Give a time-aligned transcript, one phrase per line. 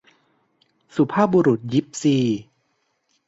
[0.95, 2.17] สุภาพบุรุษยิปซี